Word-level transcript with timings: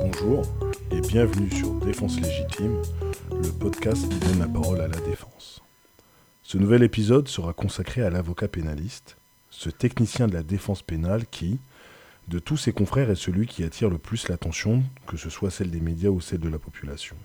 Bonjour 0.00 0.42
et 0.92 1.00
bienvenue 1.00 1.50
sur 1.50 1.72
Défense 1.80 2.20
légitime, 2.20 2.80
le 3.32 3.50
podcast 3.58 4.08
qui 4.08 4.18
donne 4.20 4.38
la 4.38 4.46
parole 4.46 4.80
à 4.80 4.86
la 4.86 5.00
défense. 5.00 5.62
Ce 6.42 6.58
nouvel 6.58 6.84
épisode 6.84 7.26
sera 7.26 7.52
consacré 7.52 8.02
à 8.02 8.10
l'avocat 8.10 8.46
pénaliste, 8.46 9.16
ce 9.50 9.70
technicien 9.70 10.28
de 10.28 10.34
la 10.34 10.44
défense 10.44 10.82
pénale 10.82 11.26
qui, 11.26 11.58
de 12.28 12.38
tous 12.38 12.56
ses 12.56 12.72
confrères, 12.72 13.10
est 13.10 13.16
celui 13.16 13.48
qui 13.48 13.64
attire 13.64 13.90
le 13.90 13.98
plus 13.98 14.28
l'attention, 14.28 14.84
que 15.08 15.16
ce 15.16 15.30
soit 15.30 15.50
celle 15.50 15.72
des 15.72 15.80
médias 15.80 16.10
ou 16.10 16.20
celle 16.20 16.40
de 16.40 16.48
la 16.48 16.60
population. 16.60 17.16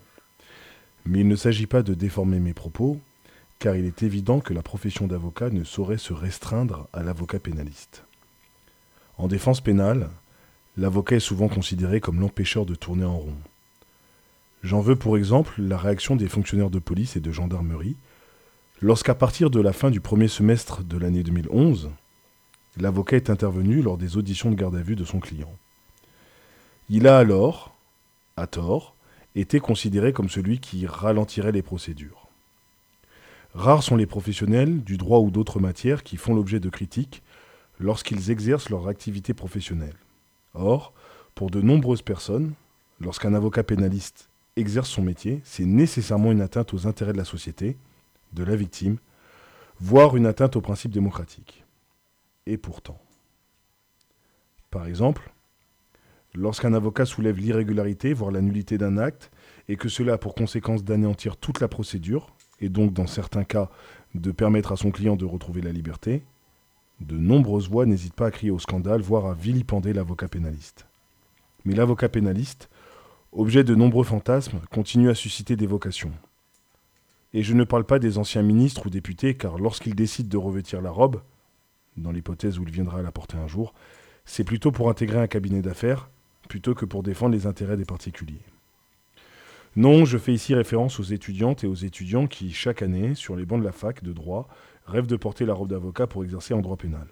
Mais 1.05 1.19
il 1.19 1.27
ne 1.27 1.35
s'agit 1.35 1.67
pas 1.67 1.83
de 1.83 1.93
déformer 1.93 2.39
mes 2.39 2.53
propos, 2.53 2.99
car 3.63 3.77
il 3.77 3.85
est 3.85 4.03
évident 4.03 4.41
que 4.41 4.53
la 4.53 4.61
profession 4.61 5.07
d'avocat 5.07 5.49
ne 5.49 5.63
saurait 5.63 5.97
se 5.97 6.11
restreindre 6.11 6.89
à 6.91 7.01
l'avocat 7.01 7.39
pénaliste. 7.39 8.03
En 9.17 9.29
défense 9.29 9.61
pénale, 9.61 10.09
l'avocat 10.75 11.15
est 11.15 11.21
souvent 11.21 11.47
considéré 11.47 12.01
comme 12.01 12.19
l'empêcheur 12.19 12.65
de 12.65 12.75
tourner 12.75 13.05
en 13.05 13.17
rond. 13.17 13.37
J'en 14.63 14.81
veux 14.81 14.97
pour 14.97 15.15
exemple 15.15 15.61
la 15.61 15.77
réaction 15.77 16.17
des 16.17 16.27
fonctionnaires 16.27 16.71
de 16.71 16.79
police 16.79 17.15
et 17.15 17.21
de 17.21 17.31
gendarmerie 17.31 17.95
lorsqu'à 18.81 19.15
partir 19.15 19.49
de 19.49 19.61
la 19.61 19.71
fin 19.71 19.91
du 19.91 20.01
premier 20.01 20.27
semestre 20.27 20.83
de 20.83 20.97
l'année 20.97 21.23
2011, 21.23 21.89
l'avocat 22.75 23.15
est 23.15 23.29
intervenu 23.29 23.81
lors 23.81 23.97
des 23.97 24.17
auditions 24.17 24.51
de 24.51 24.55
garde 24.55 24.75
à 24.75 24.81
vue 24.81 24.97
de 24.97 25.05
son 25.05 25.21
client. 25.21 25.55
Il 26.89 27.07
a 27.07 27.17
alors, 27.17 27.73
à 28.35 28.45
tort, 28.45 28.93
été 29.35 29.61
considéré 29.61 30.11
comme 30.11 30.27
celui 30.27 30.59
qui 30.59 30.85
ralentirait 30.85 31.53
les 31.53 31.61
procédures. 31.61 32.22
Rares 33.53 33.83
sont 33.83 33.95
les 33.95 34.07
professionnels 34.07 34.83
du 34.83 34.97
droit 34.97 35.19
ou 35.19 35.29
d'autres 35.29 35.59
matières 35.59 36.01
qui 36.03 36.17
font 36.17 36.33
l'objet 36.33 36.59
de 36.59 36.69
critiques 36.69 37.21
lorsqu'ils 37.79 38.31
exercent 38.31 38.69
leur 38.69 38.87
activité 38.87 39.35
professionnelle. 39.35 39.95
Or, 40.55 40.93
pour 41.35 41.51
de 41.51 41.61
nombreuses 41.61 42.01
personnes, 42.01 42.53
lorsqu'un 42.99 43.35
avocat 43.35 43.63
pénaliste 43.63 44.29
exerce 44.55 44.89
son 44.89 45.03
métier, 45.03 45.41
c'est 45.43 45.65
nécessairement 45.65 46.31
une 46.31 46.41
atteinte 46.41 46.73
aux 46.73 46.87
intérêts 46.87 47.13
de 47.13 47.17
la 47.17 47.25
société, 47.25 47.77
de 48.33 48.43
la 48.43 48.55
victime, 48.55 48.97
voire 49.79 50.15
une 50.15 50.25
atteinte 50.25 50.55
aux 50.55 50.61
principes 50.61 50.91
démocratiques. 50.91 51.63
Et 52.47 52.57
pourtant. 52.57 52.99
Par 54.71 54.87
exemple, 54.87 55.31
lorsqu'un 56.33 56.73
avocat 56.73 57.05
soulève 57.05 57.37
l'irrégularité, 57.37 58.13
voire 58.13 58.31
la 58.31 58.41
nullité 58.41 58.79
d'un 58.79 58.97
acte, 58.97 59.31
et 59.67 59.75
que 59.75 59.89
cela 59.89 60.13
a 60.13 60.17
pour 60.17 60.33
conséquence 60.33 60.83
d'anéantir 60.83 61.37
toute 61.37 61.59
la 61.59 61.67
procédure, 61.67 62.33
et 62.63 62.69
donc 62.69 62.93
dans 62.93 63.07
certains 63.07 63.43
cas 63.43 63.69
de 64.15 64.31
permettre 64.31 64.71
à 64.71 64.77
son 64.77 64.91
client 64.91 65.17
de 65.17 65.25
retrouver 65.25 65.61
la 65.61 65.73
liberté, 65.73 66.23
de 67.01 67.17
nombreuses 67.17 67.69
voix 67.69 67.85
n'hésitent 67.85 68.13
pas 68.13 68.27
à 68.27 68.31
crier 68.31 68.51
au 68.51 68.59
scandale, 68.59 69.01
voire 69.01 69.25
à 69.25 69.33
vilipender 69.33 69.91
l'avocat 69.91 70.29
pénaliste. 70.29 70.85
Mais 71.65 71.75
l'avocat 71.75 72.07
pénaliste, 72.07 72.69
objet 73.33 73.65
de 73.65 73.75
nombreux 73.75 74.05
fantasmes, 74.05 74.61
continue 74.71 75.09
à 75.09 75.15
susciter 75.15 75.57
des 75.57 75.67
vocations. 75.67 76.13
Et 77.33 77.43
je 77.43 77.53
ne 77.53 77.65
parle 77.65 77.83
pas 77.83 77.99
des 77.99 78.17
anciens 78.17 78.43
ministres 78.43 78.85
ou 78.85 78.89
députés, 78.89 79.35
car 79.35 79.57
lorsqu'ils 79.57 79.95
décident 79.95 80.29
de 80.29 80.37
revêtir 80.37 80.81
la 80.81 80.91
robe, 80.91 81.21
dans 81.97 82.11
l'hypothèse 82.11 82.59
où 82.59 82.63
il 82.63 82.71
viendra 82.71 82.99
à 82.99 83.03
la 83.03 83.11
porter 83.11 83.37
un 83.37 83.47
jour, 83.47 83.73
c'est 84.23 84.45
plutôt 84.45 84.71
pour 84.71 84.89
intégrer 84.89 85.19
un 85.19 85.27
cabinet 85.27 85.61
d'affaires, 85.61 86.09
plutôt 86.47 86.75
que 86.75 86.85
pour 86.85 87.03
défendre 87.03 87.35
les 87.35 87.45
intérêts 87.45 87.77
des 87.77 87.85
particuliers. 87.85 88.41
Non, 89.75 90.05
je 90.05 90.19
fais 90.19 90.33
ici 90.33 90.53
référence 90.53 90.99
aux 90.99 91.03
étudiantes 91.03 91.63
et 91.63 91.67
aux 91.67 91.73
étudiants 91.73 92.27
qui, 92.27 92.51
chaque 92.51 92.83
année, 92.83 93.15
sur 93.15 93.35
les 93.35 93.45
bancs 93.45 93.59
de 93.59 93.65
la 93.65 93.71
fac 93.71 94.03
de 94.03 94.13
droit, 94.13 94.47
rêvent 94.85 95.07
de 95.07 95.15
porter 95.15 95.45
la 95.45 95.55
robe 95.55 95.69
d'avocat 95.69 96.05
pour 96.05 96.23
exercer 96.23 96.53
en 96.53 96.61
droit 96.61 96.77
pénal. 96.77 97.07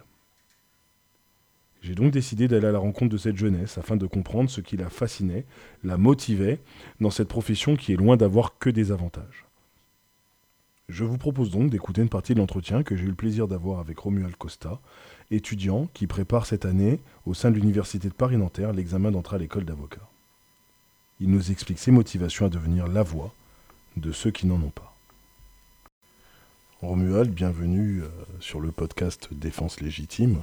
J'ai 1.81 1.95
donc 1.95 2.11
décidé 2.11 2.47
d'aller 2.47 2.67
à 2.67 2.71
la 2.71 2.77
rencontre 2.77 3.11
de 3.11 3.17
cette 3.17 3.37
jeunesse 3.37 3.79
afin 3.79 3.95
de 3.95 4.05
comprendre 4.05 4.51
ce 4.51 4.61
qui 4.61 4.77
la 4.77 4.89
fascinait, 4.89 5.45
la 5.83 5.97
motivait 5.97 6.59
dans 6.99 7.09
cette 7.09 7.27
profession 7.27 7.75
qui 7.75 7.93
est 7.93 7.95
loin 7.95 8.17
d'avoir 8.17 8.59
que 8.59 8.69
des 8.69 8.91
avantages. 8.91 9.45
Je 10.87 11.03
vous 11.03 11.17
propose 11.17 11.49
donc 11.49 11.71
d'écouter 11.71 12.03
une 12.03 12.09
partie 12.09 12.35
de 12.35 12.39
l'entretien 12.39 12.83
que 12.83 12.95
j'ai 12.95 13.05
eu 13.05 13.07
le 13.07 13.15
plaisir 13.15 13.47
d'avoir 13.47 13.79
avec 13.79 13.97
Romuald 13.97 14.35
Costa, 14.35 14.79
étudiant 15.31 15.87
qui 15.93 16.05
prépare 16.05 16.45
cette 16.45 16.65
année, 16.65 16.99
au 17.25 17.33
sein 17.33 17.49
de 17.49 17.55
l'Université 17.55 18.09
de 18.09 18.13
Paris-Nanterre, 18.13 18.73
l'examen 18.73 19.09
d'entrée 19.09 19.37
à 19.37 19.39
l'école 19.39 19.65
d'avocat. 19.65 20.10
Il 21.23 21.29
nous 21.29 21.51
explique 21.51 21.77
ses 21.77 21.91
motivations 21.91 22.47
à 22.47 22.49
devenir 22.49 22.87
la 22.87 23.03
voix 23.03 23.31
de 23.95 24.11
ceux 24.11 24.31
qui 24.31 24.47
n'en 24.47 24.55
ont 24.55 24.71
pas. 24.71 24.95
Romuald, 26.81 27.31
bienvenue 27.31 28.01
euh, 28.01 28.07
sur 28.39 28.59
le 28.59 28.71
podcast 28.71 29.27
Défense 29.31 29.81
légitime, 29.81 30.41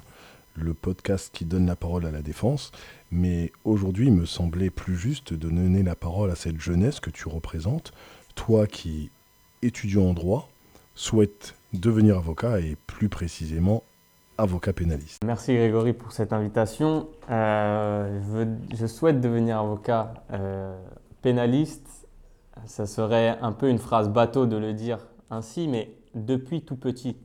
le 0.55 0.75
podcast 0.75 1.31
qui 1.35 1.45
donne 1.45 1.67
la 1.67 1.75
parole 1.75 2.07
à 2.07 2.13
la 2.13 2.23
défense. 2.23 2.71
Mais 3.11 3.51
aujourd'hui, 3.65 4.07
il 4.07 4.13
me 4.13 4.25
semblait 4.25 4.71
plus 4.71 4.97
juste 4.97 5.33
de 5.35 5.49
donner 5.49 5.83
la 5.83 5.97
parole 5.97 6.31
à 6.31 6.37
cette 6.37 6.61
jeunesse 6.61 7.01
que 7.01 7.11
tu 7.11 7.27
représentes, 7.27 7.93
toi 8.37 8.69
qui, 8.69 9.11
étudiant 9.63 10.05
en 10.05 10.15
droit, 10.15 10.49
souhaite 10.95 11.57
devenir 11.73 12.19
avocat 12.19 12.61
et 12.61 12.77
plus 12.87 13.09
précisément 13.09 13.83
avocat 14.39 14.73
pénaliste. 14.73 15.23
Merci 15.25 15.55
Grégory 15.55 15.93
pour 15.93 16.13
cette 16.13 16.33
invitation. 16.33 17.09
Euh, 17.29 18.57
je, 18.73 18.87
souhaite 18.87 19.21
devenir 19.21 19.59
avocat 19.59 20.15
euh, 20.33 20.81
pénaliste. 21.23 22.07
Ça 22.65 22.87
serait 22.87 23.37
un 23.41 23.53
peu 23.53 23.69
une 23.69 23.79
phrase 23.79 24.09
bateau 24.09 24.47
de 24.47 24.57
le 24.57 24.73
dire 24.73 24.99
ainsi, 25.31 25.69
mais 25.69 25.93
depuis 26.15 26.63
tout 26.63 26.77
petit. 26.77 27.17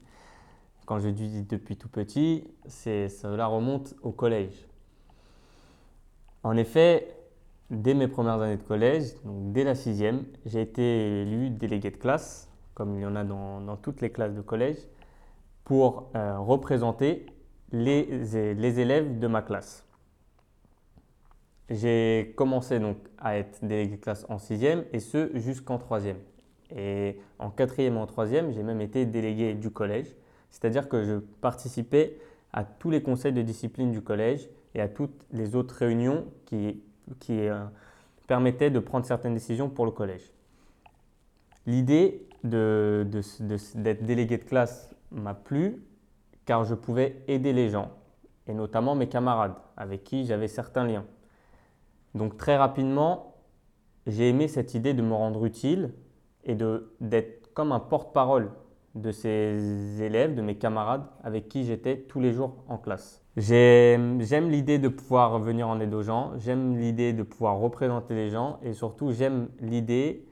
Quand 0.85 1.00
je 1.00 1.09
dis 1.09 1.44
depuis 1.44 1.78
tout 1.78 1.88
petit, 1.88 2.44
cela 2.68 3.45
remonte 3.45 3.95
au 4.01 4.12
collège. 4.12 4.68
En 6.44 6.57
effet, 6.57 7.16
dès 7.69 7.94
mes 7.94 8.07
premières 8.07 8.41
années 8.41 8.57
de 8.57 8.63
collège, 8.63 9.13
donc 9.24 9.53
dès 9.53 9.63
la 9.63 9.75
sixième, 9.75 10.25
j'ai 10.45 10.62
été 10.62 11.22
élu 11.22 11.50
délégué 11.51 11.90
de 11.90 11.97
classe, 11.97 12.50
comme 12.74 12.95
il 12.95 13.01
y 13.01 13.06
en 13.06 13.16
a 13.16 13.24
dans 13.24 13.78
toutes 13.78 14.01
les 14.01 14.09
classes 14.09 14.34
de 14.34 14.41
collège 14.41 14.78
pour 15.63 16.09
euh, 16.16 16.38
représenter 16.40 17.25
les, 17.72 18.03
les 18.53 18.79
élèves 18.79 19.19
de 19.19 19.28
ma 19.28 19.41
classe. 19.41 19.85
J'ai 21.69 22.34
commencé 22.35 22.79
donc 22.79 22.97
à 23.18 23.38
être 23.38 23.63
délégué 23.63 23.96
de 23.96 24.01
classe 24.01 24.25
en 24.29 24.38
sixième 24.38 24.84
et 24.91 25.00
ce 25.00 25.31
jusqu'en 25.38 25.78
troisième. 25.78 26.18
Et 26.75 27.19
en 27.40 27.50
quatrième 27.50 27.96
et 27.96 28.00
en 28.00 28.06
troisième, 28.06 28.51
j'ai 28.51 28.63
même 28.63 28.81
été 28.81 29.06
délégué 29.06 29.53
du 29.53 29.69
collège, 29.69 30.07
c'est-à-dire 30.51 30.90
que 30.90 31.03
je 31.03 31.16
participais 31.41 32.18
à 32.51 32.63
tous 32.63 32.90
les 32.91 33.01
conseils 33.01 33.34
de 33.34 33.41
discipline 33.41 33.91
du 33.91 34.01
collège 34.01 34.50
et 34.75 34.81
à 34.81 34.88
toutes 34.88 35.25
les 35.31 35.56
autres 35.56 35.75
réunions 35.75 36.25
qui, 36.45 36.84
qui 37.19 37.47
euh, 37.47 37.63
permettaient 38.28 38.69
de 38.69 38.80
prendre 38.80 39.06
certaines 39.06 39.34
décisions 39.34 39.69
pour 39.69 39.85
le 39.85 39.91
collège. 39.91 40.31
L'idée 41.66 42.28
de- 42.44 43.07
de- 43.09 43.80
d'être 43.81 44.03
délégué 44.03 44.38
de 44.38 44.44
classe 44.44 44.90
m'a 45.13 45.34
plu 45.34 45.84
car 46.46 46.66
je 46.66 46.75
pouvais 46.75 47.24
aider 47.28 47.53
les 47.53 47.69
gens, 47.69 47.90
et 48.47 48.53
notamment 48.53 48.96
mes 48.96 49.07
camarades 49.07 49.56
avec 49.78 50.03
qui 50.03 50.25
j'avais 50.25 50.47
certains 50.50 50.85
liens. 50.85 51.06
Donc 52.16 52.38
très 52.38 52.57
rapidement, 52.57 53.35
j'ai 54.07 54.29
aimé 54.29 54.47
cette 54.47 54.74
idée 54.74 54.94
de 54.94 55.01
me 55.01 55.13
rendre 55.13 55.46
utile 55.46 55.94
et 56.44 56.56
d'être 57.00 57.53
comme 57.53 57.72
un 57.72 57.79
porte-parole 57.79 58.51
de 58.96 59.12
ces 59.12 60.01
élèves, 60.03 60.35
de 60.35 60.41
mes 60.41 60.56
camarades 60.56 61.06
avec 61.24 61.47
qui 61.47 61.63
j'étais 61.63 61.97
tous 61.97 62.19
les 62.19 62.34
jours 62.34 62.63
en 62.68 62.78
classe. 62.78 63.22
J'ai- 63.38 63.97
J'aime 64.19 64.50
l'idée 64.50 64.78
de 64.78 64.90
pouvoir 64.90 65.40
venir 65.40 65.68
en 65.68 65.80
aide 65.80 65.94
aux 65.94 66.03
gens, 66.03 66.34
j'aime 66.38 66.78
l'idée 66.78 67.13
de 67.13 67.24
pouvoir 67.24 67.57
représenter 67.57 68.13
les 68.13 68.30
gens 68.30 68.59
et 68.62 68.74
surtout 68.74 69.12
j'aime 69.12 69.47
l'idée 69.62 70.28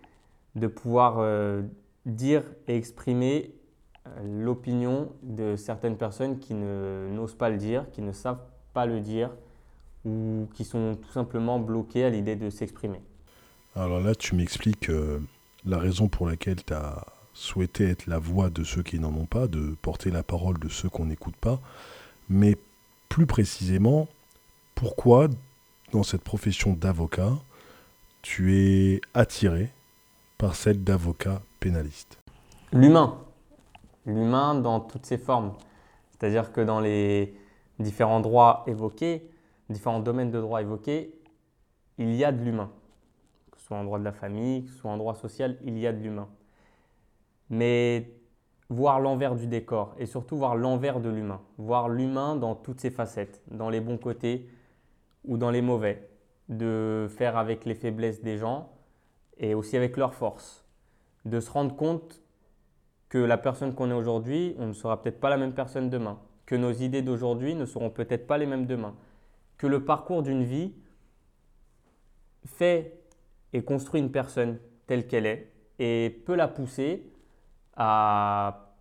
de 0.56 0.68
pouvoir 0.68 1.16
euh, 1.20 1.64
dire 2.06 2.44
et 2.68 2.76
exprimer 2.76 3.56
l'opinion 4.24 5.12
de 5.24 5.56
certaines 5.56 5.98
personnes 5.98 6.40
qui 6.40 6.54
ne- 6.54 7.10
n'osent 7.12 7.36
pas 7.36 7.50
le 7.50 7.58
dire, 7.58 7.86
qui 7.92 8.02
ne 8.02 8.12
savent 8.12 8.42
pas 8.74 8.86
le 8.86 9.00
dire 9.00 9.30
ou 10.06 10.48
qui 10.54 10.66
sont 10.66 10.96
tout 10.96 11.12
simplement 11.12 11.60
bloquées 11.60 12.06
à 12.06 12.10
l'idée 12.10 12.36
de 12.36 12.50
s'exprimer. 12.50 13.02
Alors 13.76 14.02
là, 14.02 14.16
tu 14.16 14.36
m'expliques 14.36 14.90
euh, 14.90 15.20
la 15.66 15.78
raison 15.78 16.08
pour 16.08 16.28
laquelle 16.28 16.64
tu 16.64 16.74
as 16.74 17.06
souhaité 17.34 17.88
être 17.90 18.08
la 18.08 18.20
voix 18.20 18.50
de 18.50 18.64
ceux 18.64 18.84
qui 18.84 19.00
n'en 19.00 19.14
ont 19.14 19.26
pas, 19.26 19.48
de 19.48 19.76
porter 19.82 20.12
la 20.12 20.24
parole 20.24 20.60
de 20.60 20.68
ceux 20.68 20.90
qu'on 20.90 21.06
n'écoute 21.06 21.36
pas, 21.36 21.60
mais 22.28 22.58
plus 23.08 23.26
précisément, 23.26 24.08
pourquoi 24.76 25.28
dans 25.94 26.04
cette 26.04 26.24
profession 26.24 26.74
d'avocat, 26.74 27.34
tu 28.22 28.58
es 28.58 29.02
attiré 29.14 29.70
par 30.38 30.56
celle 30.56 30.84
d'avocat 30.84 31.42
pénaliste? 31.60 32.18
L'humain, 32.74 33.18
l'humain 34.06 34.56
dans 34.56 34.80
toutes 34.80 35.06
ses 35.06 35.18
formes. 35.18 35.54
C'est-à-dire 36.10 36.52
que 36.52 36.62
dans 36.62 36.80
les 36.80 37.36
différents 37.80 38.20
droits 38.20 38.64
évoqués, 38.68 39.30
différents 39.70 40.00
domaines 40.00 40.32
de 40.32 40.40
droit 40.40 40.62
évoqués, 40.62 41.20
il 41.98 42.16
y 42.16 42.24
a 42.24 42.32
de 42.32 42.44
l'humain. 42.44 42.72
Que 43.52 43.60
ce 43.60 43.66
soit 43.66 43.78
en 43.78 43.84
droit 43.84 44.00
de 44.00 44.04
la 44.04 44.12
famille, 44.12 44.64
que 44.64 44.70
ce 44.70 44.78
soit 44.78 44.92
en 44.92 44.98
droit 44.98 45.16
social, 45.16 45.58
il 45.64 45.78
y 45.78 45.88
a 45.88 45.94
de 45.94 46.00
l'humain. 46.00 46.30
Mais 47.50 48.14
voir 48.70 49.00
l'envers 49.02 49.36
du 49.36 49.48
décor 49.48 49.94
et 49.98 50.06
surtout 50.06 50.38
voir 50.38 50.56
l'envers 50.56 51.02
de 51.02 51.10
l'humain, 51.10 51.42
voir 51.58 51.90
l'humain 51.90 52.38
dans 52.38 52.56
toutes 52.56 52.80
ses 52.80 52.90
facettes, 52.90 53.42
dans 53.52 53.70
les 53.70 53.82
bons 53.82 53.98
côtés 53.98 54.50
ou 55.26 55.38
dans 55.38 55.52
les 55.52 55.62
mauvais, 55.62 56.10
de 56.48 57.08
faire 57.10 57.38
avec 57.38 57.66
les 57.66 57.76
faiblesses 57.76 58.22
des 58.22 58.38
gens 58.38 58.72
et 59.38 59.54
aussi 59.54 59.76
avec 59.76 59.98
leurs 59.98 60.14
forces, 60.14 60.66
de 61.26 61.40
se 61.40 61.52
rendre 61.52 61.76
compte 61.76 62.21
que 63.12 63.18
la 63.18 63.38
personne 63.38 63.76
qu'on 63.76 63.92
est 63.92 63.94
aujourd'hui, 63.94 64.56
on 64.58 64.68
ne 64.68 64.74
sera 64.74 65.02
peut-être 65.02 65.20
pas 65.20 65.30
la 65.30 65.36
même 65.36 65.54
personne 65.54 65.90
demain, 65.90 66.18
que 66.46 66.56
nos 66.56 66.72
idées 66.72 67.02
d'aujourd'hui 67.02 67.56
ne 67.56 67.66
seront 67.66 67.90
peut-être 67.90 68.26
pas 68.26 68.38
les 68.38 68.46
mêmes 68.46 68.66
demain, 68.66 68.96
que 69.58 69.68
le 69.68 69.84
parcours 69.84 70.24
d'une 70.24 70.46
vie 70.46 70.72
fait 72.46 73.04
et 73.52 73.66
construit 73.66 74.00
une 74.00 74.14
personne 74.14 74.60
telle 74.88 75.08
qu'elle 75.08 75.26
est 75.26 75.52
et 75.78 76.22
peut 76.26 76.36
la 76.36 76.48
pousser 76.48 77.06
à 77.76 78.72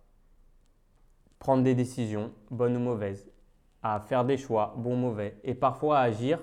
prendre 1.39 1.63
des 1.63 1.75
décisions, 1.75 2.31
bonnes 2.51 2.77
ou 2.77 2.79
mauvaises, 2.79 3.29
à 3.83 3.99
faire 3.99 4.23
des 4.23 4.37
choix, 4.37 4.73
bons 4.77 4.93
ou 4.93 4.97
mauvais, 4.97 5.35
et 5.43 5.55
parfois 5.55 5.99
à 5.99 6.03
agir 6.03 6.39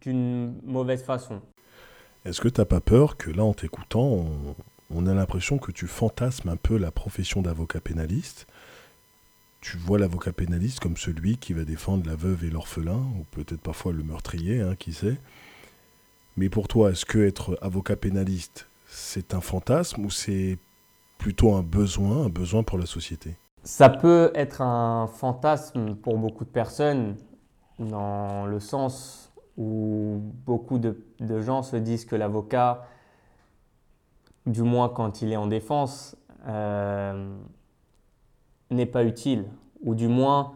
d'une 0.00 0.60
mauvaise 0.64 1.04
façon. 1.04 1.40
Est-ce 2.24 2.40
que 2.40 2.48
tu 2.48 2.60
n'as 2.60 2.64
pas 2.64 2.80
peur 2.80 3.16
que 3.16 3.30
là, 3.30 3.44
en 3.44 3.54
t'écoutant, 3.54 4.26
a 4.90 5.14
l'impression 5.14 5.58
que 5.58 5.72
tu 5.72 5.86
fantasmes 5.86 6.48
un 6.48 6.56
peu 6.56 6.76
la 6.76 6.90
profession 6.90 7.42
d'avocat 7.42 7.80
pénaliste. 7.80 8.46
Tu 9.60 9.76
vois 9.76 9.98
l'avocat 9.98 10.32
pénaliste 10.32 10.80
comme 10.80 10.96
celui 10.96 11.38
qui 11.38 11.52
va 11.52 11.64
défendre 11.64 12.06
la 12.06 12.14
veuve 12.14 12.44
et 12.44 12.50
l'orphelin, 12.50 13.02
ou 13.18 13.24
peut-être 13.32 13.60
parfois 13.60 13.92
le 13.92 14.02
meurtrier, 14.02 14.60
hein, 14.60 14.76
qui 14.76 14.92
sait. 14.92 15.18
Mais 16.36 16.48
pour 16.48 16.68
toi, 16.68 16.90
est-ce 16.90 17.06
que 17.06 17.18
être 17.18 17.58
avocat 17.62 17.96
pénaliste, 17.96 18.68
c'est 18.86 19.34
un 19.34 19.40
fantasme 19.40 20.04
ou 20.04 20.10
c'est 20.10 20.58
plutôt 21.18 21.54
un 21.54 21.62
besoin, 21.62 22.26
un 22.26 22.28
besoin 22.28 22.62
pour 22.62 22.78
la 22.78 22.86
société? 22.86 23.36
Ça 23.62 23.88
peut 23.88 24.30
être 24.34 24.60
un 24.60 25.08
fantasme 25.08 25.96
pour 25.96 26.18
beaucoup 26.18 26.44
de 26.44 26.50
personnes, 26.50 27.16
dans 27.78 28.46
le 28.46 28.60
sens 28.60 29.32
où 29.56 30.20
beaucoup 30.46 30.78
de, 30.78 30.96
gens 31.40 31.62
se 31.62 31.76
disent 31.76 32.04
que 32.04 32.16
l'avocat, 32.16 32.86
du 34.46 34.62
moins 34.62 34.88
quand 34.88 35.22
il 35.22 35.32
est 35.32 35.36
en 35.36 35.46
défense, 35.46 36.16
euh, 36.46 37.36
n'est 38.70 38.86
pas 38.86 39.04
utile, 39.04 39.44
ou 39.82 39.94
du 39.94 40.08
moins 40.08 40.54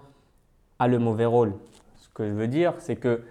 a 0.79 0.89
le 0.89 0.99
mauvais 0.99 1.27
rôle. 1.27 1.55
Ce 1.97 2.09
que 2.09 2.29
je 2.29 2.33
veux 2.33 2.49
dire, 2.49 2.75
c'est 2.79 2.97
que 2.97 3.23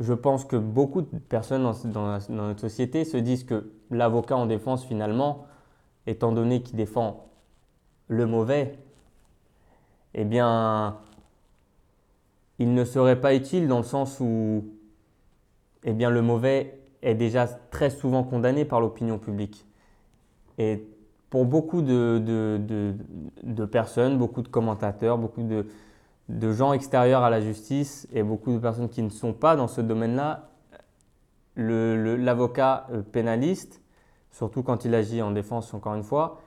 je 0.00 0.12
pense 0.12 0.44
que 0.44 0.56
beaucoup 0.56 1.02
de 1.02 1.18
personnes 1.18 1.70
dans 1.84 2.18
notre 2.28 2.60
société 2.60 3.04
se 3.04 3.16
disent 3.16 3.44
que 3.44 3.72
l'avocat 3.90 4.36
en 4.36 4.46
défense, 4.46 4.84
finalement, 4.84 5.46
étant 6.06 6.32
donné 6.32 6.62
qu'il 6.62 6.76
défend 6.76 7.26
le 8.06 8.26
mauvais, 8.26 8.78
eh 10.14 10.24
bien, 10.24 10.98
il 12.58 12.74
ne 12.74 12.84
serait 12.84 13.20
pas 13.20 13.34
utile 13.34 13.68
dans 13.68 13.78
le 13.78 13.84
sens 13.84 14.18
où 14.20 14.64
eh 15.84 15.92
bien, 15.92 16.10
le 16.10 16.22
mauvais 16.22 16.77
est 17.02 17.14
déjà 17.14 17.46
très 17.46 17.90
souvent 17.90 18.24
condamné 18.24 18.64
par 18.64 18.80
l'opinion 18.80 19.18
publique. 19.18 19.66
Et 20.58 20.86
pour 21.30 21.44
beaucoup 21.44 21.82
de, 21.82 22.18
de, 23.42 23.64
personnes, 23.66 24.18
beaucoup 24.18 24.42
de 24.42 24.48
commentateurs, 24.48 25.18
beaucoup 25.18 25.42
de, 25.42 25.66
de 26.28 26.52
gens 26.52 26.72
extérieurs 26.72 27.22
à 27.22 27.30
la 27.30 27.40
justice 27.40 28.08
et 28.12 28.22
beaucoup 28.22 28.52
de 28.52 28.58
personnes 28.58 28.88
qui 28.88 29.02
ne 29.02 29.10
sont 29.10 29.32
pas 29.32 29.54
dans 29.54 29.68
ce 29.68 29.80
domaine-là, 29.80 30.48
l'avocat 31.56 32.86
euh, 32.92 33.02
pénaliste 33.02 33.82
surtout 34.38 34.62
quand 34.62 34.84
il 34.84 34.94
agit 34.94 35.20
en 35.20 35.32
défense, 35.32 35.74
encore 35.74 35.94
une 35.94 36.04
fois, 36.04 36.40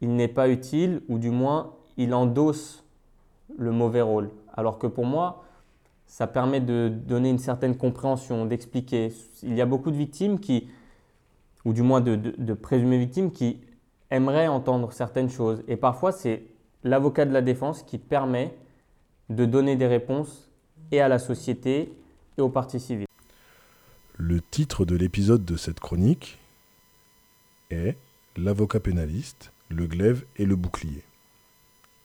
il 0.00 0.14
n'est 0.14 0.28
pas 0.28 0.48
utile, 0.48 1.02
ou 1.08 1.18
du 1.18 1.30
moins, 1.30 1.72
il 1.96 2.14
endosse 2.14 2.84
le 3.56 3.72
mauvais 3.72 4.02
rôle. 4.02 4.30
Alors 4.54 4.78
que 4.78 4.86
pour 4.86 5.04
moi, 5.04 5.42
ça 6.08 6.26
permet 6.26 6.60
de 6.60 6.88
donner 6.88 7.30
une 7.30 7.38
certaine 7.38 7.76
compréhension, 7.76 8.46
d'expliquer. 8.46 9.12
Il 9.42 9.54
y 9.54 9.60
a 9.60 9.66
beaucoup 9.66 9.90
de 9.90 9.96
victimes 9.96 10.40
qui, 10.40 10.68
ou 11.64 11.72
du 11.74 11.82
moins 11.82 12.00
de, 12.00 12.54
présumées 12.54 12.98
victimes, 12.98 13.30
qui 13.30 13.60
aimeraient 14.10 14.48
entendre 14.48 14.90
certaines 14.92 15.28
choses. 15.28 15.62
Et 15.68 15.76
parfois, 15.76 16.10
c'est 16.10 16.44
l'avocat 16.82 17.26
de 17.26 17.32
la 17.32 17.42
défense 17.42 17.82
qui 17.82 17.98
permet 17.98 18.54
de 19.28 19.44
donner 19.44 19.76
des 19.76 19.86
réponses 19.86 20.50
et 20.90 21.00
à 21.02 21.08
la 21.08 21.18
société 21.18 21.92
et 22.38 22.40
aux 22.40 22.48
parties 22.48 22.80
civiles. 22.80 23.06
Le 24.16 24.40
titre 24.40 24.86
de 24.86 24.96
l'épisode 24.96 25.44
de 25.44 25.56
cette 25.56 25.78
chronique 25.78 26.38
est 27.70 27.96
l'avocat 28.36 28.80
pénaliste, 28.80 29.52
le 29.68 29.86
glaive 29.86 30.24
et 30.36 30.46
le 30.46 30.56
bouclier. 30.56 31.04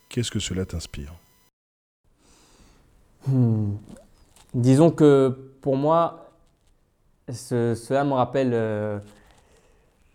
Qu'est-ce 0.09 0.29
que 0.29 0.39
cela 0.39 0.65
t'inspire? 0.65 1.15
Hmm. 3.27 3.75
Disons 4.53 4.91
que 4.91 5.29
pour 5.61 5.77
moi, 5.77 6.29
cela 7.31 8.03
me 8.03 8.13
rappelle 8.13 8.51
euh, 8.53 8.99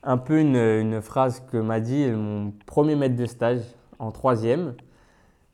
un 0.03 0.17
peu 0.17 0.39
une, 0.39 1.01
phrase 1.01 1.43
que 1.51 1.57
m'a 1.57 1.81
dit 1.81 2.07
mon 2.07 2.53
premier 2.67 2.95
maître 2.97 3.17
de 3.17 3.27
stage 3.27 3.63
en 3.99 4.11
troisième. 4.11 4.75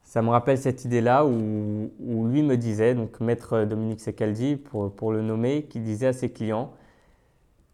Ça 0.02 0.20
me 0.20 0.28
rappelle 0.28 0.58
cette 0.58 0.84
idée-là 0.84 1.24
où, 1.24 1.90
lui 2.26 2.42
me 2.42 2.56
disait, 2.56 2.94
donc 2.94 3.20
maître 3.20 3.64
Dominique 3.64 4.00
Secaldi 4.00 4.56
pour, 4.56 5.12
le 5.12 5.22
nommer, 5.22 5.64
qui 5.64 5.80
disait 5.80 6.08
à 6.08 6.12
ses 6.12 6.30
clients, 6.30 6.72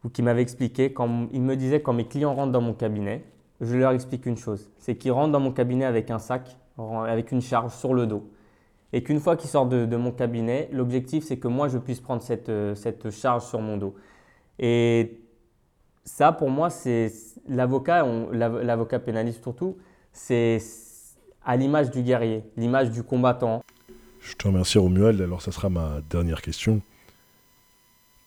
ou 0.05 0.09
qui 0.09 0.23
m'avait 0.23 0.43
expliqué, 0.43 0.93
quand 0.93 1.29
il 1.33 1.43
me 1.43 1.57
disait 1.57 1.83
quand 1.83 1.93
mes 1.93 2.07
clients 2.07 2.35
rentrent 2.35 2.53
dans 2.53 2.61
mon 2.61 2.73
cabinet, 2.73 3.25
je 3.61 3.77
leur 3.77 3.93
explique 3.93 4.25
une 4.27 4.37
chose, 4.37 4.71
c'est 4.79 4.97
qu'ils 4.97 5.13
rentrent 5.13 5.33
dans 5.33 5.41
mon 5.41 5.53
cabinet 5.53 5.85
avec 5.85 6.11
un 6.11 6.19
sac, 6.19 6.57
avec 6.79 7.33
une 7.33 7.43
charge 7.43 7.73
sur 7.75 7.93
le 7.93 8.07
dos. 8.07 8.31
Et 8.93 9.03
qu'une 9.03 9.21
fois 9.21 9.37
qu'ils 9.37 9.51
sortent 9.51 9.69
de, 9.71 9.97
mon 9.97 10.11
cabinet, 10.11 10.69
l'objectif 10.73 11.25
c'est 11.25 11.39
que 11.39 11.49
moi 11.49 11.69
je 11.69 11.79
puisse 11.79 12.01
prendre 12.01 12.23
cette, 12.23 12.49
euh, 12.49 12.75
cette 12.75 13.11
charge 13.11 13.45
sur 13.45 13.61
mon 13.61 13.77
dos. 13.77 13.95
Et 14.59 15.21
ça 16.05 16.33
pour 16.33 16.51
moi 16.51 16.71
c'est 16.71 17.13
l'avocat, 17.49 18.05
l'avocat 18.33 18.99
pénaliste 18.99 19.43
surtout, 19.43 19.77
c'est 20.13 20.59
à 21.45 21.57
l'image 21.57 21.91
du 21.91 22.03
guerrier, 22.03 22.45
l'image 22.57 22.91
du 22.91 23.03
combattant. 23.03 23.63
Je 24.21 24.35
te 24.35 24.47
remercie 24.47 24.79
Romuald, 24.79 25.21
alors 25.21 25.41
ça 25.41 25.53
sera 25.53 25.71
ma 25.71 26.01
dernière 26.11 26.43
question. 26.43 26.83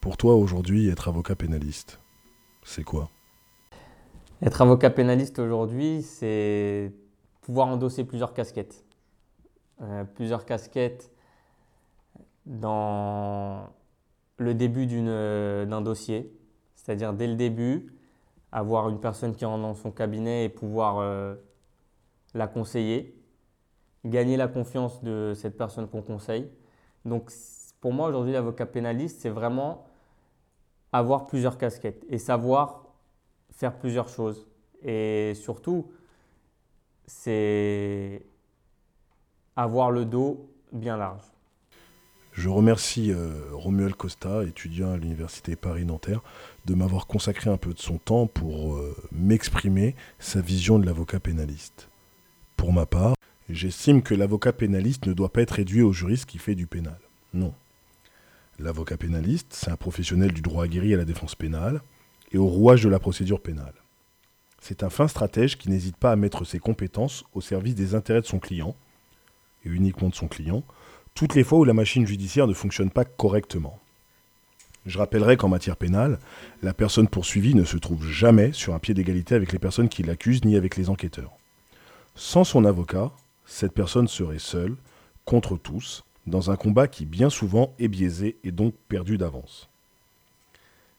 Pour 0.01 0.17
toi, 0.17 0.35
aujourd'hui, 0.35 0.89
être 0.89 1.07
avocat 1.07 1.35
pénaliste, 1.35 1.99
c'est 2.63 2.83
quoi? 2.83 3.09
Être 4.41 4.61
avocat 4.61 4.89
pénaliste 4.89 5.39
aujourd'hui, 5.39 6.01
c'est 6.01 6.91
pouvoir 7.41 7.67
endosser 7.67 8.03
plusieurs 8.03 8.33
casquettes. 8.33 8.83
Euh, 9.81 10.03
plusieurs 10.03 10.45
casquettes 10.45 11.11
dans 12.45 13.69
le 14.37 14.53
début 14.53 14.85
d'un 14.85 15.81
dossier, 15.81 16.31
c'est-à-dire 16.75 17.13
dès 17.13 17.27
le 17.27 17.35
début, 17.35 17.93
avoir 18.51 18.89
une 18.89 18.99
personne 18.99 19.35
qui 19.35 19.45
rentre 19.45 19.63
dans 19.63 19.73
son 19.73 19.91
cabinet 19.91 20.45
et 20.45 20.49
pouvoir 20.49 20.99
euh, 20.99 21.35
la 22.33 22.47
conseiller, 22.47 23.19
gagner 24.05 24.37
la 24.37 24.47
confiance 24.47 25.03
de 25.03 25.33
cette 25.35 25.57
personne 25.57 25.87
qu'on 25.87 26.03
conseille. 26.03 26.49
Donc 27.03 27.31
pour 27.81 27.93
moi 27.93 28.07
aujourd'hui 28.09 28.33
l'avocat 28.33 28.65
pénaliste, 28.65 29.21
c'est 29.21 29.29
vraiment 29.29 29.85
avoir 30.91 31.25
plusieurs 31.25 31.57
casquettes 31.57 32.05
et 32.09 32.19
savoir 32.19 32.85
faire 33.49 33.77
plusieurs 33.77 34.07
choses. 34.07 34.47
Et 34.83 35.33
surtout, 35.35 35.91
c'est 37.07 38.25
avoir 39.55 39.91
le 39.91 40.05
dos 40.05 40.49
bien 40.71 40.97
large. 40.97 41.23
Je 42.33 42.49
remercie 42.49 43.11
euh, 43.11 43.31
Romuald 43.51 43.95
Costa, 43.95 44.43
étudiant 44.43 44.91
à 44.91 44.97
l'Université 44.97 45.55
Paris-Nanterre, 45.55 46.21
de 46.65 46.73
m'avoir 46.73 47.05
consacré 47.05 47.51
un 47.51 47.57
peu 47.57 47.73
de 47.73 47.79
son 47.79 47.99
temps 47.99 48.25
pour 48.25 48.75
euh, 48.75 48.95
m'exprimer 49.11 49.95
sa 50.17 50.41
vision 50.41 50.79
de 50.79 50.85
l'avocat 50.85 51.19
pénaliste. 51.19 51.89
Pour 52.57 52.73
ma 52.73 52.87
part, 52.87 53.13
j'estime 53.49 54.01
que 54.01 54.15
l'avocat 54.15 54.51
pénaliste 54.51 55.05
ne 55.05 55.13
doit 55.13 55.31
pas 55.31 55.43
être 55.43 55.51
réduit 55.51 55.83
au 55.83 55.93
juriste 55.93 56.25
qui 56.25 56.39
fait 56.39 56.55
du 56.55 56.65
pénal. 56.65 56.97
Non. 57.35 57.53
L'avocat 58.57 58.97
pénaliste, 58.97 59.47
c'est 59.51 59.69
un 59.69 59.75
professionnel 59.75 60.31
du 60.31 60.41
droit 60.41 60.63
aguerri 60.63 60.93
à 60.95 60.97
la 60.97 61.05
défense 61.05 61.35
pénale 61.35 61.81
et 62.31 62.39
au 62.39 62.47
rouage 62.47 62.83
de 62.83 62.89
la 62.89 62.99
procédure 62.99 63.41
pénale. 63.41 63.73
C'est 64.59 64.81
un 64.81 64.89
fin 64.89 65.07
stratège 65.07 65.57
qui 65.57 65.69
n'hésite 65.69 65.97
pas 65.97 66.11
à 66.11 66.15
mettre 66.15 66.45
ses 66.45 66.59
compétences 66.59 67.25
au 67.33 67.41
service 67.41 67.75
des 67.75 67.93
intérêts 67.93 68.21
de 68.21 68.25
son 68.25 68.39
client, 68.39 68.75
et 69.65 69.69
uniquement 69.69 70.09
de 70.09 70.15
son 70.15 70.27
client, 70.27 70.63
toutes 71.13 71.35
les 71.35 71.43
fois 71.43 71.59
où 71.59 71.63
la 71.63 71.73
machine 71.73 72.07
judiciaire 72.07 72.47
ne 72.47 72.53
fonctionne 72.53 72.89
pas 72.89 73.05
correctement. 73.05 73.79
Je 74.85 74.97
rappellerai 74.97 75.37
qu'en 75.37 75.47
matière 75.47 75.77
pénale, 75.77 76.19
la 76.61 76.73
personne 76.73 77.07
poursuivie 77.07 77.55
ne 77.55 77.63
se 77.63 77.77
trouve 77.77 78.05
jamais 78.05 78.51
sur 78.51 78.73
un 78.73 78.79
pied 78.79 78.93
d'égalité 78.93 79.35
avec 79.35 79.53
les 79.53 79.59
personnes 79.59 79.89
qui 79.89 80.03
l'accusent 80.03 80.43
ni 80.43 80.57
avec 80.57 80.75
les 80.75 80.89
enquêteurs. 80.89 81.31
Sans 82.15 82.43
son 82.43 82.65
avocat, 82.65 83.11
cette 83.45 83.73
personne 83.73 84.07
serait 84.07 84.39
seule, 84.39 84.75
contre 85.25 85.57
tous, 85.57 86.03
dans 86.27 86.51
un 86.51 86.57
combat 86.57 86.87
qui 86.87 87.05
bien 87.05 87.29
souvent 87.29 87.73
est 87.79 87.87
biaisé 87.87 88.37
et 88.43 88.51
donc 88.51 88.73
perdu 88.89 89.17
d'avance. 89.17 89.69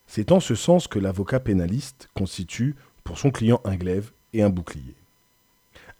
C'est 0.07 0.33
en 0.33 0.41
ce 0.41 0.55
sens 0.55 0.87
que 0.87 0.99
l'avocat 0.99 1.41
pénaliste 1.41 2.09
constitue 2.15 2.75
pour 3.05 3.19
son 3.19 3.31
client 3.31 3.61
un 3.65 3.77
glaive 3.77 4.13
et 4.33 4.43
un 4.43 4.51
bouclier. 4.51 4.95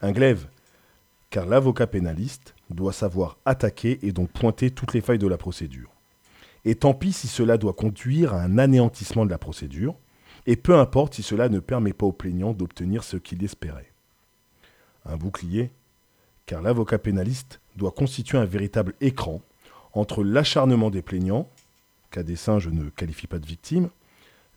Un 0.01 0.11
glaive, 0.11 0.47
car 1.29 1.45
l'avocat 1.45 1.87
pénaliste 1.87 2.55
doit 2.69 2.93
savoir 2.93 3.37
attaquer 3.45 3.99
et 4.05 4.11
donc 4.11 4.29
pointer 4.29 4.71
toutes 4.71 4.93
les 4.93 5.01
failles 5.01 5.19
de 5.19 5.27
la 5.27 5.37
procédure. 5.37 5.91
Et 6.63 6.75
tant 6.75 6.93
pis 6.93 7.13
si 7.13 7.27
cela 7.27 7.57
doit 7.57 7.73
conduire 7.73 8.33
à 8.33 8.41
un 8.41 8.57
anéantissement 8.57 9.25
de 9.25 9.31
la 9.31 9.37
procédure, 9.37 9.95
et 10.47 10.55
peu 10.55 10.75
importe 10.77 11.15
si 11.15 11.23
cela 11.23 11.49
ne 11.49 11.59
permet 11.59 11.93
pas 11.93 12.05
au 12.05 12.11
plaignant 12.11 12.53
d'obtenir 12.53 13.03
ce 13.03 13.17
qu'il 13.17 13.43
espérait. 13.43 13.91
Un 15.05 15.17
bouclier, 15.17 15.71
car 16.45 16.61
l'avocat 16.61 16.99
pénaliste 16.99 17.59
doit 17.75 17.91
constituer 17.91 18.37
un 18.37 18.45
véritable 18.45 18.93
écran 19.01 19.41
entre 19.93 20.23
l'acharnement 20.23 20.89
des 20.89 21.01
plaignants, 21.01 21.47
qu'à 22.11 22.23
dessein 22.23 22.59
je 22.59 22.69
ne 22.69 22.89
qualifie 22.89 23.27
pas 23.27 23.39
de 23.39 23.45
victime, 23.45 23.89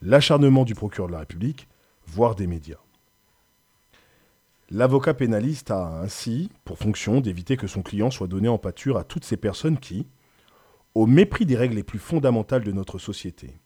l'acharnement 0.03 0.65
du 0.65 0.75
procureur 0.75 1.09
de 1.09 1.13
la 1.13 1.21
République, 1.21 1.69
voire 2.07 2.35
des 2.35 2.47
médias. 2.47 2.79
L'avocat 4.71 5.15
pénaliste 5.15 5.71
a 5.71 6.01
ainsi 6.01 6.51
pour 6.65 6.79
fonction 6.79 7.21
d'éviter 7.23 7.57
que 7.57 7.67
son 7.67 7.83
client 7.83 8.11
soit 8.11 8.27
donné 8.27 8.49
en 8.49 8.59
pâture 8.59 8.99
à 8.99 9.05
toutes 9.05 9.25
ces 9.25 9.39
personnes 9.39 9.79
qui, 9.79 10.07
au 10.95 11.07
mépris 11.07 11.47
des 11.47 11.57
règles 11.57 11.77
les 11.77 11.83
plus 11.83 11.99
fondamentales 11.99 12.65
de 12.65 12.73
notre 12.73 12.99
société, 12.99 13.59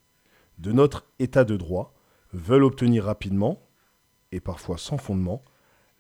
de 0.59 0.71
notre 0.71 1.05
état 1.19 1.45
de 1.45 1.57
droit, 1.57 1.93
veulent 2.33 2.63
obtenir 2.63 3.05
rapidement, 3.05 3.61
et 4.31 4.41
parfois 4.41 4.79
sans 4.79 4.97
fondement, 4.97 5.43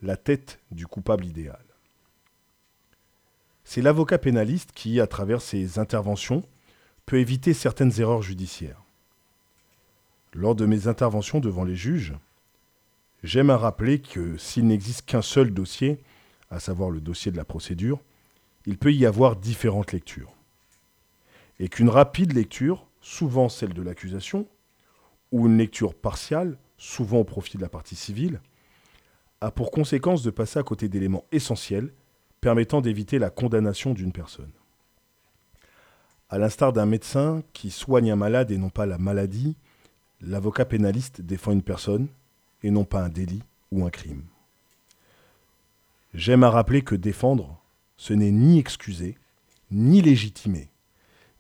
la 0.02 0.16
tête 0.16 0.61
du 0.71 0.87
coupable 0.87 1.26
idéal. 1.26 1.64
C'est 3.64 3.82
l'avocat 3.82 4.18
pénaliste 4.18 4.71
qui, 4.73 5.00
à 5.00 5.09
travers 5.09 5.42
ses 5.42 5.80
interventions, 5.80 6.44
peut 7.06 7.18
éviter 7.18 7.54
certaines 7.54 8.00
erreurs 8.00 8.23
judiciaires. 8.23 8.82
Lors 10.32 10.54
de 10.54 10.66
mes 10.66 10.87
interventions 10.87 11.40
devant 11.40 11.64
les 11.64 11.76
juges, 11.76 12.14
j'aime 13.23 13.50
à 13.50 13.57
rappeler 13.57 14.00
que 14.00 14.37
s'il 14.37 14.67
n'existe 14.67 15.07
qu'un 15.07 15.23
seul 15.23 15.52
dossier, 15.52 16.00
à 16.50 16.61
savoir 16.61 16.91
le 16.91 17.00
dossier 17.00 17.33
de 17.33 17.37
la 17.37 17.45
procédure, 17.45 18.00
il 18.67 18.79
peut 18.79 18.93
y 18.93 19.07
avoir 19.07 19.37
différentes 19.37 19.93
lectures. 19.93 20.33
Et 21.59 21.69
qu'une 21.69 21.88
rapide 21.88 22.33
lecture, 22.33 22.87
souvent 23.00 23.49
celle 23.49 23.75
de 23.75 23.83
l'accusation, 23.83 24.47
ou 25.31 25.47
une 25.47 25.59
lecture 25.59 25.95
partiale, 25.95 26.59
souvent 26.76 27.19
au 27.19 27.25
profit 27.25 27.57
de 27.57 27.62
la 27.62 27.69
partie 27.69 27.97
civile, 27.97 28.41
a 29.41 29.50
pour 29.50 29.71
conséquence 29.71 30.23
de 30.23 30.31
passer 30.31 30.59
à 30.59 30.62
côté 30.62 30.88
d'éléments 30.88 31.25
essentiels 31.33 31.93
permettant 32.41 32.81
d'éviter 32.81 33.19
la 33.19 33.31
condamnation 33.31 33.95
d'une 33.95 34.12
personne. 34.12 34.52
À 36.29 36.38
l'instar 36.38 36.73
d'un 36.73 36.87
médecin 36.87 37.43
qui 37.52 37.71
soigne 37.71 38.11
un 38.11 38.17
malade 38.17 38.50
et 38.50 38.59
non 38.59 38.71
pas 38.71 38.87
la 38.87 38.99
maladie, 38.99 39.57
l'avocat 40.21 40.64
pénaliste 40.64 41.21
défend 41.21 41.52
une 41.52 41.62
personne 41.62 42.09
et 42.62 42.71
non 42.71 42.85
pas 42.85 43.02
un 43.02 43.09
délit 43.09 43.42
ou 43.71 43.85
un 43.85 43.90
crime. 43.90 44.25
J'aime 46.14 46.45
à 46.45 46.50
rappeler 46.50 46.83
que 46.83 46.95
défendre, 46.95 47.61
ce 47.97 48.12
n'est 48.12 48.31
ni 48.31 48.59
excuser, 48.59 49.16
ni 49.71 50.02
légitimer, 50.02 50.69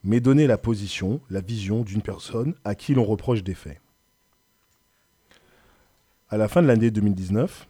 mais 0.04 0.20
donner 0.20 0.46
la 0.46 0.58
position, 0.58 1.20
la 1.30 1.40
vision 1.40 1.82
d'une 1.82 2.02
personne 2.02 2.54
à 2.64 2.74
qui 2.74 2.94
l'on 2.94 3.04
reproche 3.04 3.42
des 3.42 3.54
faits. 3.54 3.80
À 6.30 6.38
la 6.38 6.48
fin 6.48 6.62
de 6.62 6.66
l'année 6.66 6.90
2019, 6.90 7.68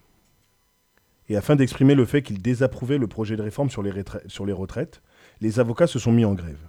et 1.29 1.37
afin 1.37 1.55
d'exprimer 1.55 1.95
le 1.95 2.05
fait 2.05 2.21
qu'ils 2.21 2.41
désapprouvaient 2.41 2.97
le 2.97 3.07
projet 3.07 3.35
de 3.35 3.41
réforme 3.41 3.69
sur 3.69 3.83
les, 3.83 3.91
retraites, 3.91 5.01
les 5.41 5.59
avocats 5.59 5.87
se 5.87 5.99
sont 5.99 6.11
mis 6.11 6.25
en 6.25 6.33
grève. 6.33 6.59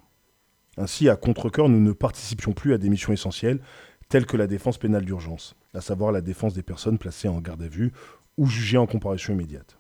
Ainsi, 0.77 1.09
à 1.09 1.17
contre-coeur, 1.17 1.69
nous 1.69 1.81
ne 1.81 1.93
participions 1.93 2.53
plus 2.53 2.73
à 2.73 2.79
des 2.79 2.89
missions 2.89 3.13
essentielles 3.13 3.61
telles 4.09 4.27
que 4.27 4.37
la 4.37 4.47
défense 4.47 4.79
pénale 4.79 5.05
d'urgence, 5.05 5.57
à 5.75 5.81
savoir 5.81 6.13
la 6.13 6.21
défense 6.21 6.55
des 6.55 6.63
personnes 6.63 6.99
placées 6.99 7.29
en 7.29 7.41
garde 7.41 7.63
à 7.63 7.69
vue 7.69 7.93
ou 8.37 8.47
jugées 8.47 8.79
en 8.79 8.87
comparution 8.87 9.35
immédiate. 9.35 9.79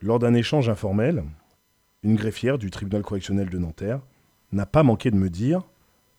Lors 0.00 0.18
d'un 0.18 0.34
échange 0.34 0.68
informel, 0.68 1.24
une 2.02 2.14
greffière 2.14 2.58
du 2.58 2.70
tribunal 2.70 3.02
correctionnel 3.02 3.50
de 3.50 3.58
Nanterre 3.58 4.00
n'a 4.52 4.66
pas 4.66 4.82
manqué 4.82 5.10
de 5.10 5.16
me 5.16 5.28
dire 5.28 5.62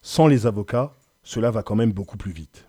Sans 0.02 0.28
les 0.28 0.46
avocats, 0.46 0.94
cela 1.24 1.52
va 1.52 1.64
quand 1.64 1.76
même 1.76 1.94
beaucoup 1.94 2.18
plus 2.18 2.32
vite. 2.32 2.68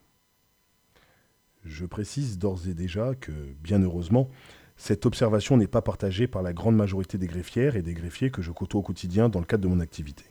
Je 1.64 1.84
précise 1.84 2.38
d'ores 2.38 2.68
et 2.68 2.74
déjà 2.74 3.14
que, 3.14 3.32
bien 3.62 3.82
heureusement, 3.82 4.30
cette 4.76 5.04
observation 5.04 5.56
n'est 5.56 5.66
pas 5.66 5.82
partagée 5.82 6.26
par 6.26 6.42
la 6.42 6.52
grande 6.52 6.76
majorité 6.76 7.18
des 7.18 7.26
greffières 7.26 7.76
et 7.76 7.82
des 7.82 7.92
greffiers 7.92 8.30
que 8.30 8.40
je 8.40 8.50
côtoie 8.50 8.80
au 8.80 8.82
quotidien 8.82 9.28
dans 9.28 9.40
le 9.40 9.44
cadre 9.44 9.64
de 9.64 9.68
mon 9.68 9.80
activité. 9.80 10.24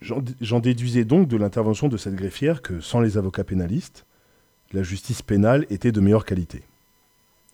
J'en 0.00 0.60
déduisais 0.60 1.04
donc 1.04 1.28
de 1.28 1.36
l'intervention 1.36 1.88
de 1.88 1.96
cette 1.96 2.14
greffière 2.14 2.62
que, 2.62 2.80
sans 2.80 3.00
les 3.00 3.18
avocats 3.18 3.44
pénalistes, 3.44 4.06
la 4.72 4.82
justice 4.82 5.22
pénale 5.22 5.66
était 5.70 5.92
de 5.92 6.00
meilleure 6.00 6.24
qualité. 6.24 6.62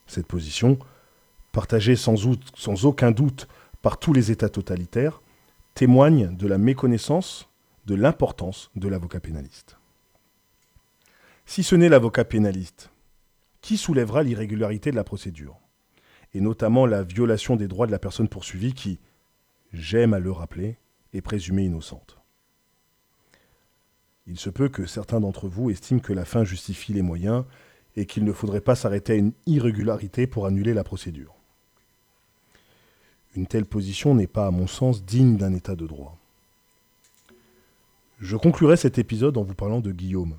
Cette 0.06 0.26
position, 0.26 0.78
partagée 1.52 1.96
sans, 1.96 2.84
aucun 2.84 3.12
doute 3.12 3.48
par 3.80 3.98
tous 3.98 4.12
les 4.12 4.30
États 4.30 4.48
totalitaires, 4.48 5.22
témoigne 5.74 6.36
de 6.36 6.46
la 6.46 6.58
méconnaissance 6.58 7.48
de 7.86 7.94
l'importance 7.94 8.70
de 8.76 8.88
l'avocat 8.88 9.20
pénaliste. 9.20 9.76
Si 11.46 11.62
ce 11.62 11.76
n'est 11.76 11.88
l'avocat 11.88 12.24
pénaliste, 12.24 12.90
qui 13.60 13.76
soulèvera 13.76 14.22
l'irrégularité 14.22 14.90
de 14.90 14.96
la 14.96 15.04
procédure? 15.04 15.58
Et 16.34 16.40
notamment 16.40 16.84
la 16.84 17.02
violation 17.02 17.56
des 17.56 17.68
droits 17.68 17.86
de 17.86 17.92
la 17.92 17.98
personne 17.98 18.28
poursuivie 18.28 18.74
qui, 18.74 18.98
j'aime 19.72 20.14
à 20.14 20.18
le 20.18 20.32
rappeler, 20.32 20.78
est 21.12 21.20
présumée 21.20 21.64
innocente. 21.64 22.18
Il 24.26 24.38
se 24.38 24.50
peut 24.50 24.68
que 24.68 24.86
certains 24.86 25.20
d'entre 25.20 25.48
vous 25.48 25.70
estiment 25.70 26.00
que 26.00 26.12
la 26.12 26.24
fin 26.24 26.44
justifie 26.44 26.92
les 26.92 27.02
moyens 27.02 27.44
et 27.96 28.06
qu'il 28.06 28.24
ne 28.24 28.32
faudrait 28.32 28.60
pas 28.60 28.74
s'arrêter 28.74 29.12
à 29.12 29.16
une 29.16 29.32
irrégularité 29.46 30.26
pour 30.26 30.46
annuler 30.46 30.74
la 30.74 30.84
procédure. 30.84 31.34
Une 33.36 33.46
telle 33.46 33.66
position 33.66 34.14
n'est 34.14 34.26
pas, 34.26 34.46
à 34.46 34.50
mon 34.50 34.66
sens, 34.66 35.04
digne 35.04 35.36
d'un 35.36 35.54
état 35.54 35.76
de 35.76 35.86
droit. 35.86 36.18
Je 38.20 38.36
conclurai 38.36 38.76
cet 38.76 38.98
épisode 38.98 39.36
en 39.36 39.42
vous 39.42 39.54
parlant 39.54 39.80
de 39.80 39.92
Guillaume, 39.92 40.36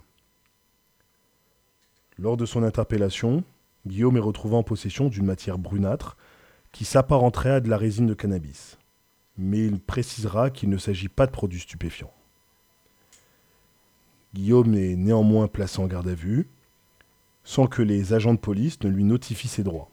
lors 2.17 2.37
de 2.37 2.45
son 2.45 2.63
interpellation, 2.63 3.43
Guillaume 3.85 4.15
est 4.15 4.21
retrouvé 4.21 4.55
en 4.55 4.63
possession 4.63 5.09
d'une 5.09 5.25
matière 5.25 5.57
brunâtre 5.57 6.15
qui 6.71 6.85
s'apparenterait 6.85 7.51
à 7.51 7.59
de 7.59 7.69
la 7.69 7.77
résine 7.77 8.07
de 8.07 8.13
cannabis. 8.13 8.77
Mais 9.37 9.65
il 9.65 9.81
précisera 9.81 10.49
qu'il 10.49 10.69
ne 10.69 10.77
s'agit 10.77 11.09
pas 11.09 11.25
de 11.25 11.31
produits 11.31 11.59
stupéfiants. 11.59 12.13
Guillaume 14.35 14.75
est 14.75 14.97
néanmoins 14.97 15.47
placé 15.47 15.79
en 15.79 15.87
garde 15.87 16.09
à 16.09 16.13
vue, 16.13 16.49
sans 17.45 17.67
que 17.67 17.81
les 17.81 18.11
agents 18.11 18.33
de 18.33 18.39
police 18.39 18.83
ne 18.83 18.89
lui 18.89 19.05
notifient 19.05 19.47
ses 19.47 19.63
droits. 19.63 19.89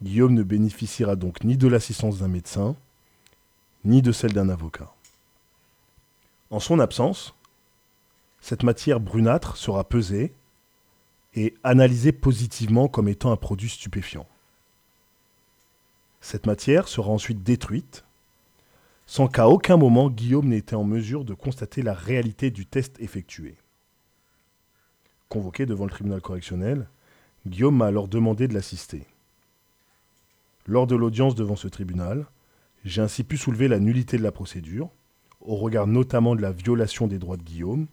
Guillaume 0.00 0.34
ne 0.34 0.44
bénéficiera 0.44 1.16
donc 1.16 1.42
ni 1.42 1.56
de 1.56 1.66
l'assistance 1.66 2.18
d'un 2.18 2.28
médecin, 2.28 2.76
ni 3.84 4.00
de 4.00 4.12
celle 4.12 4.32
d'un 4.32 4.48
avocat. 4.48 4.92
En 6.50 6.60
son 6.60 6.78
absence, 6.78 7.34
cette 8.40 8.62
matière 8.62 9.00
brunâtre 9.00 9.56
sera 9.56 9.82
pesée 9.82 10.32
et 11.34 11.52
analysée 11.64 12.12
positivement 12.12 12.86
comme 12.86 13.08
étant 13.08 13.32
un 13.32 13.36
produit 13.36 13.70
stupéfiant. 13.70 14.28
Cette 16.20 16.46
matière 16.46 16.86
sera 16.86 17.10
ensuite 17.10 17.42
détruite, 17.42 18.04
sans 19.06 19.28
qu'à 19.28 19.48
aucun 19.48 19.76
moment 19.76 20.10
Guillaume 20.10 20.48
n'ait 20.48 20.58
été 20.58 20.74
en 20.74 20.84
mesure 20.84 21.24
de 21.24 21.34
constater 21.34 21.82
la 21.82 21.94
réalité 21.94 22.50
du 22.50 22.66
test 22.66 22.98
effectué. 23.00 23.56
Convoqué 25.28 25.66
devant 25.66 25.84
le 25.84 25.90
tribunal 25.90 26.20
correctionnel, 26.20 26.88
Guillaume 27.46 27.76
m'a 27.76 27.86
alors 27.86 28.08
demandé 28.08 28.48
de 28.48 28.54
l'assister. 28.54 29.06
Lors 30.66 30.86
de 30.86 30.96
l'audience 30.96 31.34
devant 31.34 31.56
ce 31.56 31.68
tribunal, 31.68 32.26
j'ai 32.84 33.02
ainsi 33.02 33.24
pu 33.24 33.36
soulever 33.36 33.68
la 33.68 33.78
nullité 33.78 34.16
de 34.16 34.22
la 34.22 34.32
procédure, 34.32 34.90
au 35.40 35.56
regard 35.56 35.86
notamment 35.86 36.34
de 36.34 36.40
la 36.40 36.52
violation 36.52 37.06
des 37.06 37.18
droits 37.18 37.36
de 37.36 37.42
Guillaume, 37.42 37.86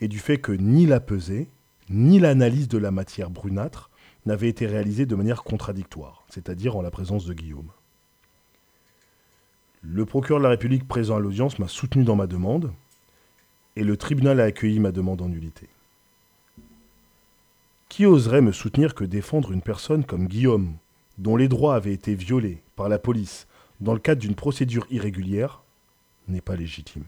et 0.00 0.08
du 0.08 0.18
fait 0.18 0.38
que 0.38 0.52
ni 0.52 0.86
la 0.86 1.00
pesée, 1.00 1.48
ni 1.88 2.18
l'analyse 2.18 2.68
de 2.68 2.78
la 2.78 2.90
matière 2.90 3.30
brunâtre 3.30 3.90
n'avaient 4.26 4.48
été 4.48 4.66
réalisées 4.66 5.06
de 5.06 5.14
manière 5.14 5.42
contradictoire, 5.42 6.24
c'est-à-dire 6.28 6.76
en 6.76 6.82
la 6.82 6.90
présence 6.90 7.26
de 7.26 7.34
Guillaume. 7.34 7.70
Le 9.86 10.06
procureur 10.06 10.40
de 10.40 10.44
la 10.44 10.50
République 10.50 10.88
présent 10.88 11.16
à 11.16 11.20
l'audience 11.20 11.58
m'a 11.58 11.68
soutenu 11.68 12.04
dans 12.04 12.16
ma 12.16 12.26
demande, 12.26 12.72
et 13.76 13.84
le 13.84 13.98
tribunal 13.98 14.40
a 14.40 14.44
accueilli 14.44 14.80
ma 14.80 14.92
demande 14.92 15.20
en 15.20 15.28
nullité. 15.28 15.68
Qui 17.90 18.06
oserait 18.06 18.40
me 18.40 18.52
soutenir 18.52 18.94
que 18.94 19.04
défendre 19.04 19.52
une 19.52 19.60
personne 19.60 20.04
comme 20.04 20.26
Guillaume, 20.26 20.72
dont 21.18 21.36
les 21.36 21.48
droits 21.48 21.76
avaient 21.76 21.92
été 21.92 22.14
violés 22.14 22.62
par 22.76 22.88
la 22.88 22.98
police 22.98 23.46
dans 23.80 23.92
le 23.92 24.00
cadre 24.00 24.22
d'une 24.22 24.34
procédure 24.34 24.86
irrégulière, 24.90 25.62
n'est 26.28 26.40
pas 26.40 26.56
légitime 26.56 27.04